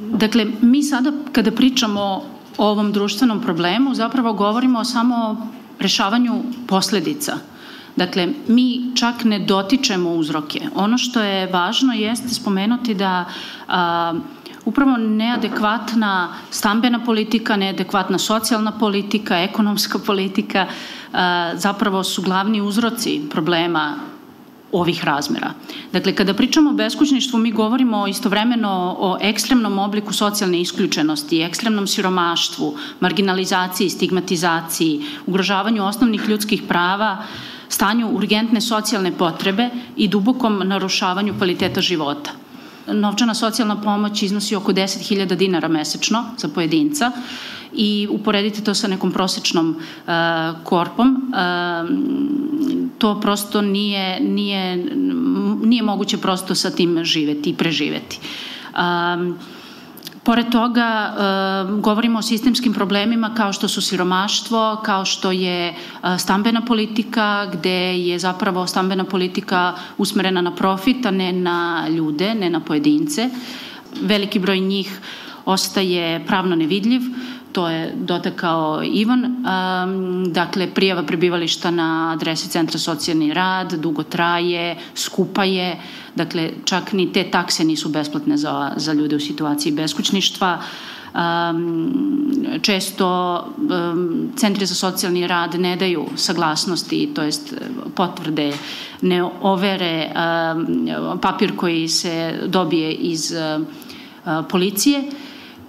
Dakle, 0.00 0.46
mi 0.60 0.82
sada 0.82 1.12
kada 1.32 1.50
pričamo 1.50 2.00
o 2.58 2.68
ovom 2.70 2.92
društvenom 2.92 3.40
problemu, 3.42 3.94
zapravo 3.94 4.32
govorimo 4.32 4.84
samo 4.84 5.48
rešavanju 5.78 6.42
posledica. 6.66 7.38
Dakle, 7.96 8.28
mi 8.48 8.96
čak 8.96 9.24
ne 9.24 9.38
dotičemo 9.38 10.10
uzroke. 10.10 10.60
Ono 10.74 10.98
što 10.98 11.22
je 11.22 11.46
važno 11.46 11.92
jeste 11.92 12.28
spomenuti 12.28 12.94
da 12.94 13.24
a, 13.68 14.14
upravo 14.70 14.96
neadekvatna 14.96 16.34
stambena 16.50 17.00
politika, 17.04 17.56
neadekvatna 17.56 18.18
socijalna 18.18 18.72
politika, 18.72 19.42
ekonomska 19.42 19.98
politika 19.98 20.66
zapravo 21.54 22.04
su 22.04 22.22
glavni 22.22 22.60
uzroci 22.62 23.20
problema 23.30 23.94
ovih 24.72 25.04
razmera. 25.04 25.50
Dakle, 25.92 26.14
kada 26.14 26.34
pričamo 26.34 26.70
o 26.70 26.74
beskućništvu, 26.78 27.38
mi 27.38 27.50
govorimo 27.52 28.06
istovremeno 28.06 28.96
o 28.98 29.16
ekstremnom 29.20 29.78
obliku 29.78 30.12
socijalne 30.12 30.60
isključenosti, 30.60 31.40
ekstremnom 31.42 31.86
siromaštvu, 31.86 32.74
marginalizaciji, 33.00 33.90
stigmatizaciji, 33.90 35.00
ugrožavanju 35.26 35.84
osnovnih 35.84 36.28
ljudskih 36.28 36.62
prava, 36.68 37.16
stanju 37.68 38.12
urgentne 38.14 38.60
socijalne 38.60 39.12
potrebe 39.12 39.70
i 39.96 40.08
dubokom 40.08 40.62
narušavanju 40.64 41.34
kvaliteta 41.38 41.80
života 41.80 42.30
novčana 42.92 43.34
socijalna 43.34 43.80
pomoć 43.80 44.22
iznosi 44.22 44.56
oko 44.56 44.72
10.000 44.72 45.34
dinara 45.34 45.68
mesečno 45.68 46.24
za 46.38 46.48
pojedinca 46.48 47.12
i 47.72 48.08
uporedite 48.10 48.60
to 48.60 48.74
sa 48.74 48.88
nekom 48.88 49.12
prosečnom 49.12 49.70
uh, 49.70 50.12
korpom, 50.64 51.32
uh, 51.32 51.88
to 52.98 53.20
prosto 53.20 53.62
nije, 53.62 54.20
nije, 54.20 54.76
nije 55.64 55.82
moguće 55.82 56.18
prosto 56.18 56.54
sa 56.54 56.70
tim 56.70 57.04
živeti 57.04 57.50
i 57.50 57.54
preživeti. 57.54 58.18
Um, 58.74 59.38
Pored 60.22 60.50
toga, 60.52 60.84
e, 60.84 61.80
govorimo 61.80 62.18
o 62.18 62.22
sistemskim 62.22 62.74
problemima 62.74 63.34
kao 63.34 63.52
što 63.52 63.68
su 63.68 63.80
siromaštvo, 63.80 64.80
kao 64.84 65.04
što 65.04 65.32
je 65.32 65.68
e, 65.68 65.74
stambena 66.18 66.60
politika, 66.60 67.46
gde 67.52 67.98
je 67.98 68.18
zapravo 68.18 68.66
stambena 68.66 69.04
politika 69.04 69.74
usmerena 69.98 70.40
na 70.40 70.54
profit, 70.54 71.06
a 71.06 71.10
ne 71.10 71.32
na 71.32 71.88
ljude, 71.88 72.34
ne 72.34 72.50
na 72.50 72.60
pojedince. 72.60 73.30
Veliki 74.02 74.38
broj 74.38 74.60
njih 74.60 75.00
ostaje 75.44 76.26
pravno 76.26 76.56
nevidljiv, 76.56 77.00
to 77.52 77.68
je 77.68 77.92
dotakao 77.96 78.82
Ivan. 78.84 79.24
Um, 79.24 80.32
dakle, 80.32 80.66
prijava 80.74 81.02
prebivališta 81.02 81.70
na 81.70 82.12
adresi 82.12 82.48
Centra 82.48 82.78
socijalni 82.78 83.34
rad 83.34 83.72
dugo 83.72 84.02
traje, 84.02 84.76
skupa 84.94 85.44
je, 85.44 85.80
dakle, 86.14 86.50
čak 86.64 86.92
ni 86.92 87.12
te 87.12 87.30
takse 87.30 87.64
nisu 87.64 87.88
besplatne 87.88 88.36
za, 88.36 88.72
za 88.76 88.92
ljude 88.92 89.16
u 89.16 89.20
situaciji 89.20 89.72
beskućništva. 89.72 90.58
Um, 91.14 92.60
često 92.62 93.08
um, 93.56 94.32
centri 94.36 94.66
za 94.66 94.74
socijalni 94.74 95.26
rad 95.26 95.54
ne 95.54 95.76
daju 95.76 96.06
saglasnosti, 96.16 97.10
to 97.14 97.22
jest 97.22 97.54
potvrde, 97.94 98.52
ne 99.02 99.22
overe 99.42 100.12
um, 100.14 101.18
papir 101.20 101.56
koji 101.56 101.88
se 101.88 102.34
dobije 102.46 102.92
iz 102.92 103.32
uh, 103.32 104.46
policije 104.48 105.02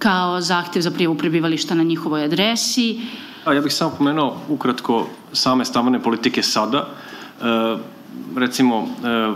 kao 0.02 0.40
zahtev 0.40 0.82
za 0.82 0.90
prijavu 0.90 1.14
prebivališta 1.14 1.74
na 1.74 1.82
njihovoj 1.82 2.24
adresi. 2.24 3.00
A 3.44 3.52
ja 3.52 3.60
bih 3.60 3.72
samo 3.72 3.94
pomenuo 3.98 4.36
ukratko 4.48 5.06
same 5.32 5.64
stavane 5.64 6.02
politike 6.02 6.42
sada. 6.42 6.86
E, 6.86 7.76
recimo, 8.36 8.88
e, 9.04 9.32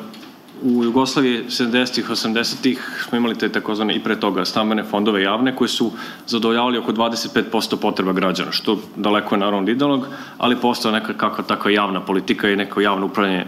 u 0.62 0.84
Jugoslaviji 0.84 1.44
70-ih, 1.48 2.10
80-ih 2.10 3.06
smo 3.08 3.18
imali 3.18 3.38
te 3.38 3.48
takozvane 3.48 3.94
i 3.94 4.02
pre 4.02 4.20
toga 4.20 4.44
stambene 4.44 4.84
fondove 4.84 5.22
javne 5.22 5.56
koje 5.56 5.68
su 5.68 5.90
zadovoljavali 6.26 6.78
oko 6.78 6.92
25% 6.92 7.76
potreba 7.76 8.12
građana, 8.12 8.52
što 8.52 8.78
daleko 8.96 9.34
je 9.34 9.38
naravno 9.38 9.70
idealnog, 9.70 10.06
ali 10.38 10.56
postao 10.56 10.92
neka 10.92 11.14
kakva 11.14 11.44
takva 11.44 11.70
javna 11.70 12.00
politika 12.00 12.50
i 12.50 12.56
neko 12.56 12.80
javno 12.80 13.06
upravljanje 13.06 13.46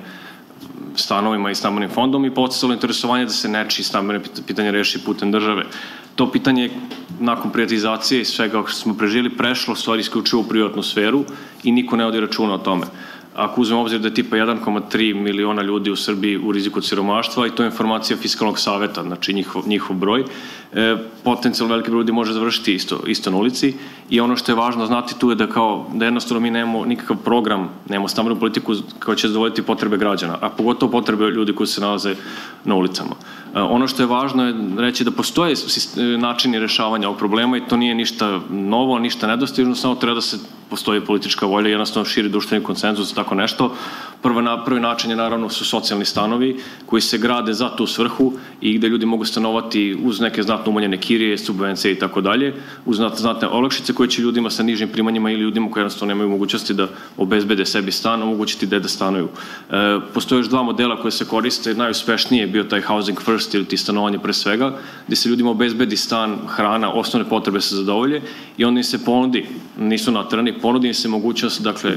stanovima 0.96 1.50
i 1.50 1.54
stambenim 1.54 1.90
fondom 1.90 2.24
i 2.24 2.34
podsjetilo 2.34 2.72
interesovanje 2.72 3.24
da 3.24 3.30
se 3.30 3.48
neči 3.48 3.82
stambene 3.82 4.20
pitanje 4.46 4.70
reši 4.70 5.04
putem 5.04 5.32
države. 5.32 5.64
To 6.14 6.32
pitanje 6.32 6.62
je 6.62 6.70
nakon 7.20 7.50
privatizacije 7.50 8.20
i 8.20 8.24
svega 8.24 8.62
što 8.66 8.78
smo 8.78 8.94
prežili 8.94 9.30
prešlo 9.30 9.74
stvari 9.74 10.00
isključivo 10.00 10.42
u 10.42 10.48
privatnu 10.48 10.82
sferu 10.82 11.24
i 11.64 11.72
niko 11.72 11.96
ne 11.96 12.06
odi 12.06 12.20
računa 12.20 12.54
o 12.54 12.58
tome 12.58 12.86
ako 13.38 13.60
uzmemo 13.60 13.82
obzir 13.82 14.00
da 14.00 14.08
je 14.08 14.14
tipa 14.14 14.36
1,3 14.36 15.14
miliona 15.14 15.62
ljudi 15.62 15.90
u 15.90 15.96
Srbiji 15.96 16.38
u 16.38 16.52
riziku 16.52 16.78
od 16.78 16.86
siromaštva 16.86 17.46
i 17.46 17.50
to 17.50 17.62
je 17.62 17.66
informacija 17.70 18.16
fiskalnog 18.16 18.58
saveta, 18.58 19.02
znači 19.02 19.34
njihov, 19.34 19.62
njihov 19.66 19.96
broj, 19.96 20.24
potencijalno 21.24 21.74
veliki 21.74 21.90
broj 21.90 22.00
ljudi 22.00 22.12
može 22.12 22.32
završiti 22.32 22.74
isto, 22.74 23.00
isto 23.06 23.30
na 23.30 23.36
ulici 23.36 23.74
i 24.10 24.20
ono 24.20 24.36
što 24.36 24.52
je 24.52 24.56
važno 24.56 24.86
znati 24.86 25.18
tu 25.18 25.30
je 25.30 25.36
da 25.36 25.46
kao 25.46 25.86
da 25.94 26.04
jednostavno 26.04 26.40
mi 26.40 26.50
nemamo 26.50 26.84
nikakav 26.84 27.16
program, 27.16 27.68
nemamo 27.88 28.08
stambenu 28.08 28.38
politiku 28.38 28.74
koja 29.04 29.16
će 29.16 29.28
zadovoljiti 29.28 29.62
potrebe 29.62 29.96
građana, 29.96 30.38
a 30.40 30.50
pogotovo 30.50 30.92
potrebe 30.92 31.24
ljudi 31.24 31.54
koji 31.54 31.66
se 31.66 31.80
nalaze 31.80 32.14
na 32.64 32.74
ulicama. 32.74 33.14
E, 33.58 33.60
ono 33.60 33.88
što 33.88 34.02
je 34.02 34.06
važno 34.06 34.46
je 34.46 34.54
reći 34.78 35.04
da 35.04 35.10
postoje 35.10 35.54
načini 36.18 36.58
rešavanja 36.58 37.08
ovog 37.08 37.18
problema 37.18 37.56
i 37.56 37.66
to 37.68 37.76
nije 37.76 37.94
ništa 37.94 38.40
novo, 38.50 38.98
ništa 38.98 39.26
nedostižno, 39.26 39.74
samo 39.74 39.94
treba 39.94 40.14
da 40.14 40.20
se 40.20 40.38
postoji 40.70 41.00
politička 41.00 41.46
volja, 41.46 41.70
jednostavno 41.70 42.04
širi 42.04 42.28
društveni 42.28 42.64
konsenzus, 42.64 43.14
tako 43.14 43.34
nešto. 43.34 43.74
Prvo 44.22 44.40
na, 44.40 44.64
prvi 44.64 44.80
način 44.80 45.10
je 45.10 45.16
naravno 45.16 45.48
su 45.48 45.64
socijalni 45.64 46.04
stanovi 46.04 46.56
koji 46.86 47.02
se 47.02 47.18
grade 47.18 47.52
za 47.52 47.68
tu 47.76 47.86
svrhu 47.86 48.32
i 48.60 48.78
gde 48.78 48.88
ljudi 48.88 49.06
mogu 49.06 49.24
stanovati 49.24 49.96
uz 50.04 50.20
neke 50.20 50.42
znatno 50.42 50.70
umanjene 50.70 50.96
kirije, 51.00 51.38
subvencije 51.38 51.92
i 51.92 51.98
tako 51.98 52.20
dalje, 52.20 52.54
uz 52.86 53.00
znatne 53.14 53.48
olakšice 53.48 53.92
koje 53.92 54.08
će 54.08 54.22
ljudima 54.22 54.50
sa 54.50 54.62
nižim 54.62 54.88
primanjima 54.88 55.30
ili 55.30 55.42
ljudima 55.42 55.70
koji 55.70 55.80
jednostavno 55.80 56.14
nemaju 56.14 56.30
mogućnosti 56.30 56.74
da 56.74 56.88
obezbede 57.16 57.66
sebi 57.66 57.92
stan, 57.92 58.22
omogućiti 58.22 58.66
da 58.66 58.78
da 58.78 58.88
stanuju. 58.88 59.28
E, 59.70 59.98
postoje 60.14 60.38
još 60.38 60.48
dva 60.48 60.62
modela 60.62 61.00
koje 61.00 61.12
se 61.12 61.24
koriste, 61.24 61.74
najuspešnije 61.74 62.40
je 62.40 62.46
bio 62.46 62.64
taj 62.64 62.80
housing 62.80 63.20
first 63.20 63.47
ili 63.56 63.64
ti 63.64 63.76
stanovanje 63.76 64.18
pre 64.18 64.32
svega, 64.32 64.78
gde 65.06 65.16
se 65.16 65.28
ljudima 65.28 65.50
obezbedi 65.50 65.96
stan, 65.96 66.38
hrana, 66.46 66.92
osnovne 66.92 67.28
potrebe 67.28 67.60
se 67.60 67.76
zadovolje 67.76 68.22
i 68.56 68.64
onda 68.64 68.80
im 68.80 68.84
se 68.84 69.04
ponudi, 69.04 69.46
nisu 69.78 70.12
natrani, 70.12 70.52
ponudi 70.60 70.88
im 70.88 70.94
se 70.94 71.08
mogućnost, 71.08 71.62
dakle, 71.62 71.96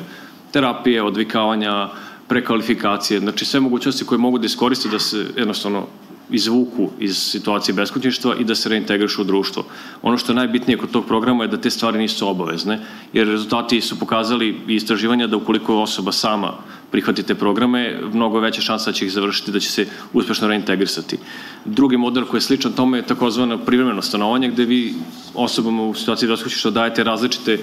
terapije, 0.52 1.04
odvikavanja, 1.04 1.90
prekvalifikacije, 2.28 3.20
znači 3.20 3.46
sve 3.46 3.60
mogućnosti 3.60 4.06
koje 4.06 4.20
mogu 4.20 4.38
da 4.38 4.46
iskoriste 4.46 4.90
da 4.90 5.00
se 5.00 5.26
jednostavno 5.38 5.88
izvuku 6.32 6.90
iz 7.00 7.18
situacije 7.18 7.76
beskućništva 7.76 8.36
i 8.40 8.44
da 8.44 8.56
se 8.56 8.70
reintegrišu 8.70 9.22
u 9.22 9.26
društvo. 9.26 9.64
Ono 10.02 10.18
što 10.18 10.32
je 10.32 10.36
najbitnije 10.36 10.78
kod 10.78 10.92
tog 10.92 11.06
programa 11.06 11.44
je 11.44 11.48
da 11.48 11.62
te 11.62 11.70
stvari 11.70 12.00
nisu 12.00 12.28
obavezne, 12.28 12.80
jer 13.14 13.28
rezultati 13.28 13.82
su 13.82 14.00
pokazali 14.00 14.56
i 14.68 14.76
istraživanja 14.76 15.28
da 15.28 15.38
ukoliko 15.38 15.82
osoba 15.82 16.12
sama 16.12 16.54
prihvati 16.92 17.24
te 17.24 17.36
programe, 17.36 18.00
mnogo 18.14 18.40
veća 18.40 18.62
šansa 18.62 18.92
da 18.92 18.96
će 18.96 19.06
ih 19.06 19.12
završiti, 19.12 19.52
da 19.52 19.60
će 19.60 19.72
se 19.72 19.88
uspešno 20.14 20.48
reintegrisati. 20.48 21.18
Drugi 21.66 21.98
model 21.98 22.26
koji 22.26 22.38
je 22.38 22.42
sličan 22.42 22.74
tome 22.74 22.98
je 22.98 23.08
takozvano 23.08 23.58
privremeno 23.58 24.02
stanovanje, 24.02 24.50
gde 24.50 24.66
vi 24.66 24.94
osobama 25.34 25.84
u 25.84 25.94
situaciji 25.94 26.30
beskućništva 26.30 26.72
dajete 26.72 27.04
različite 27.04 27.58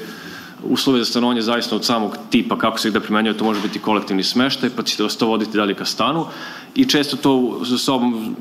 uslove 0.65 0.99
za 0.99 1.05
stanovanje 1.05 1.43
zavisno 1.43 1.77
od 1.77 1.85
samog 1.85 2.17
tipa 2.31 2.59
kako 2.59 2.79
se 2.79 2.89
ih 2.89 2.95
da 2.95 3.01
primenjuje, 3.01 3.37
to 3.37 3.45
može 3.45 3.61
biti 3.61 3.79
kolektivni 3.79 4.23
smeštaj, 4.23 4.71
pa 4.77 4.83
ćete 4.83 5.03
vas 5.03 5.17
to 5.17 5.27
voditi 5.27 5.57
dalje 5.57 5.75
ka 5.75 5.85
stanu 5.85 6.27
i 6.75 6.85
često 6.85 7.17
to 7.17 7.61
za 7.65 7.79
sobom 7.79 8.37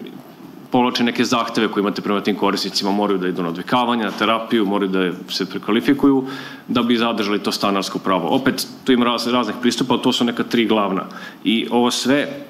povlače 0.72 1.04
neke 1.04 1.26
zahteve 1.26 1.68
koje 1.68 1.82
imate 1.82 2.02
prema 2.02 2.22
tim 2.22 2.36
korisnicima, 2.36 2.92
moraju 2.92 3.20
da 3.20 3.28
idu 3.28 3.44
na 3.44 3.50
odvikavanje, 3.50 4.04
na 4.04 4.12
terapiju, 4.12 4.66
moraju 4.66 4.92
da 4.92 5.12
se 5.30 5.50
prekvalifikuju 5.50 6.26
da 6.68 6.84
bi 6.84 6.98
zadržali 6.98 7.40
to 7.40 7.52
stanarsko 7.52 8.00
pravo. 8.00 8.28
Opet, 8.28 8.68
tu 8.84 8.92
ima 8.92 9.06
raz, 9.06 9.28
raznih 9.28 9.56
pristupa, 9.62 9.94
ali 9.94 10.04
to 10.04 10.14
su 10.14 10.26
neka 10.26 10.44
tri 10.44 10.66
glavna. 10.66 11.06
I 11.44 11.68
ovo 11.72 11.92
sve 11.92 12.48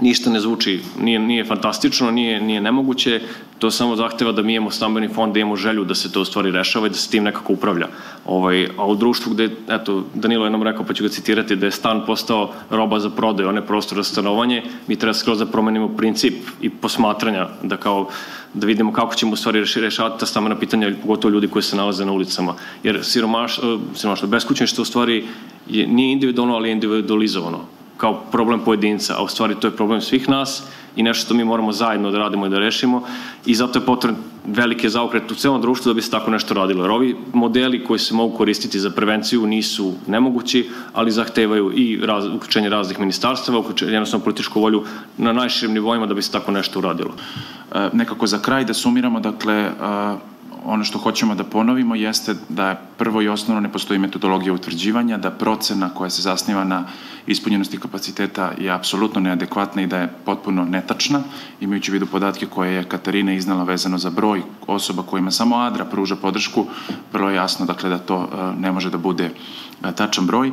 ništa 0.00 0.30
ne 0.30 0.40
zvuči, 0.40 0.80
nije, 1.00 1.18
nije 1.18 1.44
fantastično, 1.44 2.10
nije, 2.10 2.40
nije 2.40 2.60
nemoguće, 2.60 3.20
to 3.58 3.70
samo 3.70 3.96
zahteva 3.96 4.32
da 4.32 4.42
mi 4.42 4.54
imamo 4.54 4.70
stambeni 4.70 5.08
fond, 5.08 5.34
da 5.34 5.40
imamo 5.40 5.56
želju 5.56 5.84
da 5.84 5.94
se 5.94 6.12
to 6.12 6.20
u 6.20 6.24
stvari 6.24 6.50
rešava 6.50 6.86
i 6.86 6.90
da 6.90 6.96
se 6.96 7.10
tim 7.10 7.24
nekako 7.24 7.52
upravlja. 7.52 7.88
Ovaj, 8.24 8.68
a 8.78 8.86
u 8.86 8.94
društvu 8.94 9.32
gde, 9.32 9.50
eto, 9.68 10.04
Danilo 10.14 10.44
je 10.44 10.50
nam 10.50 10.62
rekao, 10.62 10.84
pa 10.84 10.94
ću 10.94 11.02
ga 11.02 11.08
citirati, 11.08 11.56
da 11.56 11.66
je 11.66 11.72
stan 11.72 12.02
postao 12.06 12.52
roba 12.70 13.00
za 13.00 13.10
prodaju, 13.10 13.48
a 13.48 13.52
ne 13.52 13.66
prostor 13.66 13.98
za 13.98 14.04
stanovanje, 14.04 14.62
mi 14.86 14.96
treba 14.96 15.14
skroz 15.14 15.38
da 15.38 15.46
promenimo 15.46 15.88
princip 15.88 16.34
i 16.60 16.70
posmatranja, 16.70 17.48
da 17.62 17.76
kao 17.76 18.08
da 18.54 18.66
vidimo 18.66 18.92
kako 18.92 19.14
ćemo 19.14 19.32
u 19.32 19.36
stvari 19.36 19.64
rešavati 19.76 20.20
ta 20.20 20.26
stambena 20.26 20.58
pitanja, 20.58 20.92
pogotovo 21.02 21.32
ljudi 21.32 21.48
koji 21.48 21.62
se 21.62 21.76
nalaze 21.76 22.04
na 22.04 22.12
ulicama. 22.12 22.54
Jer 22.82 23.04
siromaš, 23.04 23.58
eh, 23.58 23.62
siromaštvo, 23.94 24.28
beskućništvo 24.28 24.82
u 24.82 24.84
stvari 24.84 25.24
je, 25.68 25.86
nije 25.86 26.12
individualno, 26.12 26.54
ali 26.54 26.68
je 26.68 26.72
individualizovano 26.72 27.79
kao 28.00 28.22
problem 28.32 28.60
pojedinca, 28.64 29.14
a 29.18 29.22
u 29.22 29.28
stvari 29.28 29.54
to 29.60 29.66
je 29.66 29.76
problem 29.76 30.00
svih 30.00 30.28
nas 30.28 30.62
i 30.96 31.02
nešto 31.02 31.24
što 31.24 31.34
mi 31.34 31.44
moramo 31.44 31.72
zajedno 31.72 32.10
da 32.10 32.18
radimo 32.18 32.46
i 32.46 32.50
da 32.50 32.58
rešimo 32.58 33.02
i 33.46 33.54
zato 33.54 33.78
je 33.78 33.86
potrebno 33.86 34.20
velike 34.46 34.88
zaokret 34.88 35.30
u 35.30 35.34
celom 35.34 35.60
društvu 35.60 35.90
da 35.90 35.94
bi 35.94 36.02
se 36.02 36.10
tako 36.10 36.30
nešto 36.30 36.54
radilo. 36.54 36.84
Jer 36.84 36.90
ovi 36.90 37.16
modeli 37.32 37.84
koji 37.84 37.98
se 37.98 38.14
mogu 38.14 38.36
koristiti 38.36 38.80
za 38.80 38.90
prevenciju 38.90 39.46
nisu 39.46 39.94
nemogući, 40.06 40.68
ali 40.92 41.10
zahtevaju 41.10 41.72
i 41.74 42.00
raz, 42.02 42.26
uključenje 42.26 42.68
raznih 42.68 43.00
ministarstava, 43.00 43.58
uključenje 43.58 43.92
jednostavno 43.92 44.24
političku 44.24 44.60
volju 44.60 44.84
na 45.18 45.32
najširim 45.32 45.74
nivoima 45.74 46.06
da 46.06 46.14
bi 46.14 46.22
se 46.22 46.32
tako 46.32 46.50
nešto 46.50 46.78
uradilo. 46.78 47.12
E, 47.74 47.88
nekako 47.92 48.26
za 48.26 48.38
kraj 48.38 48.64
da 48.64 48.74
sumiramo, 48.74 49.20
dakle, 49.20 49.54
e, 49.54 49.70
ono 50.64 50.84
što 50.84 50.98
hoćemo 50.98 51.34
da 51.34 51.44
ponovimo 51.44 51.94
jeste 51.94 52.34
da 52.48 52.80
prvo 52.98 53.22
i 53.22 53.28
osnovno 53.28 53.60
ne 53.60 53.72
postoji 53.72 53.98
metodologija 53.98 54.52
utvrđivanja, 54.52 55.18
da 55.18 55.30
procena 55.30 55.94
koja 55.94 56.10
se 56.10 56.22
zasniva 56.22 56.64
na 56.64 56.84
ispunjenosti 57.26 57.80
kapaciteta 57.80 58.52
je 58.58 58.70
apsolutno 58.70 59.20
neadekvatna 59.20 59.82
i 59.82 59.86
da 59.86 59.98
je 59.98 60.12
potpuno 60.24 60.64
netačna, 60.64 61.22
imajući 61.60 61.90
u 61.90 61.94
vidu 61.94 62.06
podatke 62.06 62.46
koje 62.46 62.72
je 62.72 62.84
Katarina 62.84 63.32
iznala 63.32 63.64
vezano 63.64 63.98
za 63.98 64.10
broj 64.10 64.42
osoba 64.66 65.02
kojima 65.02 65.30
samo 65.30 65.56
Adra 65.56 65.84
pruža 65.84 66.16
podršku, 66.16 66.66
vrlo 67.12 67.30
je 67.30 67.36
jasno 67.36 67.66
dakle, 67.66 67.90
da 67.90 67.98
to 67.98 68.28
e, 68.32 68.60
ne 68.60 68.72
može 68.72 68.90
da 68.90 68.98
bude 68.98 69.24
e, 69.24 69.92
tačan 69.92 70.26
broj. 70.26 70.48
E, 70.48 70.52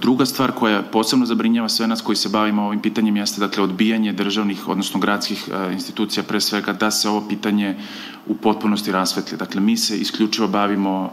druga 0.00 0.26
stvar 0.26 0.52
koja 0.52 0.82
posebno 0.82 1.26
zabrinjava 1.26 1.68
sve 1.68 1.86
nas 1.86 2.00
koji 2.00 2.16
se 2.16 2.28
bavimo 2.28 2.62
ovim 2.62 2.80
pitanjem 2.80 3.16
jeste 3.16 3.40
dakle 3.40 3.62
odbijanje 3.62 4.12
državnih, 4.12 4.68
odnosno 4.68 5.00
gradskih 5.00 5.48
institucija 5.72 6.22
pre 6.22 6.40
svega 6.40 6.72
da 6.72 6.90
se 6.90 7.08
ovo 7.08 7.28
pitanje 7.28 7.76
u 8.26 8.34
potpunosti 8.34 8.92
rasvetli. 8.92 9.31
Dakle, 9.36 9.60
mi 9.60 9.76
se 9.76 9.98
isključivo 9.98 10.48
bavimo 10.48 11.12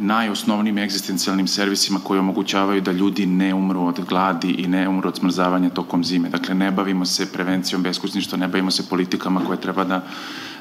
najosnovnijim 0.00 0.78
egzistencijalnim 0.78 1.48
servisima 1.48 2.00
koji 2.04 2.20
omogućavaju 2.20 2.80
da 2.80 2.92
ljudi 2.92 3.26
ne 3.26 3.54
umru 3.54 3.86
od 3.86 4.00
gladi 4.08 4.50
i 4.50 4.66
ne 4.66 4.88
umru 4.88 5.08
od 5.08 5.16
smrzavanja 5.16 5.70
tokom 5.70 6.04
zime. 6.04 6.28
Dakle, 6.28 6.54
ne 6.54 6.70
bavimo 6.70 7.04
se 7.04 7.32
prevencijom 7.32 7.82
beskućništva, 7.82 8.38
ne 8.38 8.48
bavimo 8.48 8.70
se 8.70 8.88
politikama 8.88 9.44
koje 9.46 9.60
treba 9.60 9.84
da 9.84 10.02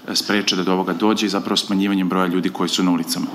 e, 0.08 0.16
spreče 0.16 0.56
da 0.56 0.64
do 0.64 0.74
ovoga 0.74 0.94
dođe 0.94 1.26
i 1.26 1.30
zapravo 1.30 1.58
smanjivanjem 1.58 2.10
broja 2.10 2.28
ljudi 2.28 2.50
koji 2.50 2.70
su 2.70 2.84
na 2.84 2.92
ulicama. 2.92 3.26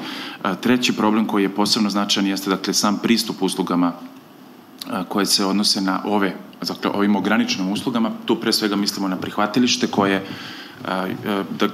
E, 0.45 0.55
treći 0.61 0.97
problem 0.97 1.27
koji 1.27 1.43
je 1.43 1.55
posebno 1.55 1.91
značajan 1.91 2.27
jeste 2.27 2.51
dakle 2.51 2.75
sam 2.75 2.99
pristup 2.99 3.43
uslugama 3.43 3.93
e, 3.93 5.05
koje 5.09 5.27
se 5.27 5.45
odnose 5.45 5.81
na 5.81 6.01
ove, 6.05 6.35
dakle 6.69 6.91
ovim 6.91 7.17
ograničenim 7.17 7.73
uslugama, 7.73 8.11
tu 8.25 8.41
pre 8.41 8.53
svega 8.53 8.77
mislimo 8.77 9.09
na 9.09 9.17
prihvatilište 9.17 9.87
koje 9.87 10.27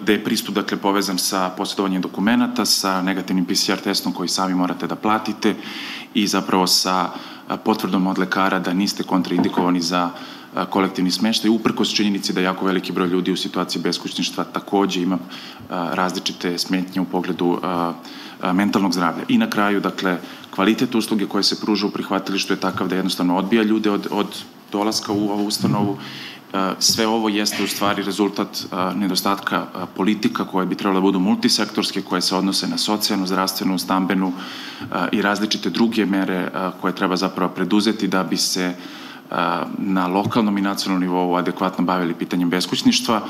gde 0.02 0.12
je 0.12 0.24
pristup 0.24 0.54
dakle, 0.54 0.76
povezan 0.76 1.18
sa 1.18 1.50
posjedovanjem 1.56 2.02
dokumenta, 2.02 2.64
sa 2.64 3.02
negativnim 3.02 3.44
PCR 3.44 3.80
testom 3.84 4.12
koji 4.12 4.28
sami 4.28 4.54
morate 4.54 4.86
da 4.86 4.96
platite 4.96 5.54
i 6.14 6.26
zapravo 6.26 6.66
sa 6.66 7.10
potvrdom 7.64 8.06
od 8.06 8.18
lekara 8.18 8.58
da 8.58 8.72
niste 8.72 9.02
kontraindikovani 9.02 9.80
za 9.80 10.10
kolektivni 10.70 11.10
smeštaj, 11.10 11.50
uprkos 11.50 11.94
činjenici 11.94 12.32
da 12.32 12.40
jako 12.40 12.66
veliki 12.66 12.92
broj 12.92 13.08
ljudi 13.08 13.32
u 13.32 13.36
situaciji 13.36 13.82
beskućništva 13.82 14.44
takođe 14.44 15.02
ima 15.02 15.18
različite 15.70 16.58
smetnje 16.58 17.00
u 17.00 17.04
pogledu 17.04 17.60
mentalnog 18.52 18.92
zdravlja. 18.92 19.24
I 19.28 19.38
na 19.38 19.50
kraju, 19.50 19.80
dakle, 19.80 20.18
kvalitet 20.50 20.94
usluge 20.94 21.26
koje 21.26 21.42
se 21.42 21.60
pruža 21.60 21.86
u 21.86 21.90
prihvatilištu 21.90 22.52
je 22.52 22.60
takav 22.60 22.88
da 22.88 22.96
jednostavno 22.96 23.36
odbija 23.36 23.62
ljude 23.62 23.90
od, 23.90 24.08
od 24.10 24.26
dolaska 24.72 25.12
u 25.12 25.30
ovu 25.30 25.46
ustanovu 25.46 25.98
sve 26.78 27.06
ovo 27.06 27.28
jeste 27.28 27.64
u 27.64 27.66
stvari 27.66 28.02
rezultat 28.02 28.48
nedostatka 28.94 29.66
politika 29.96 30.44
koje 30.44 30.66
bi 30.66 30.74
trebalo 30.74 31.00
da 31.00 31.02
budu 31.02 31.18
multisektorske, 31.18 32.02
koje 32.02 32.20
se 32.20 32.36
odnose 32.36 32.68
na 32.68 32.78
socijalnu, 32.78 33.26
zdravstvenu, 33.26 33.78
stambenu 33.78 34.32
i 35.12 35.22
različite 35.22 35.70
druge 35.70 36.06
mere 36.06 36.50
koje 36.80 36.94
treba 36.94 37.16
zapravo 37.16 37.52
preduzeti 37.52 38.08
da 38.08 38.24
bi 38.24 38.36
se 38.36 38.74
na 39.78 40.06
lokalnom 40.06 40.58
i 40.58 40.62
nacionalnom 40.62 41.08
nivou 41.08 41.36
adekvatno 41.36 41.84
bavili 41.84 42.14
pitanjem 42.14 42.50
beskućništva. 42.50 43.20